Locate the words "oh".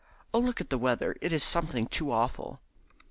0.33-0.39